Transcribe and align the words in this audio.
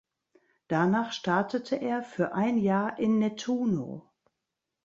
Danach 0.67 1.11
startete 1.11 1.75
er 1.75 2.01
für 2.01 2.33
ein 2.33 2.57
Jahr 2.57 2.97
in 2.97 3.19
Nettuno. 3.19 4.09